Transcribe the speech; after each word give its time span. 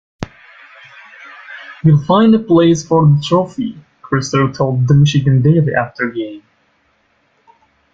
"We'll 1.83 2.03
find 2.05 2.33
a 2.33 2.39
place 2.39 2.83
for 2.83 3.05
the 3.05 3.23
trophy," 3.23 3.77
Crisler 4.01 4.51
told 4.51 4.87
The 4.87 4.95
Michigan 4.95 5.43
Daily 5.43 5.75
after 5.75 6.09
game. 6.09 6.41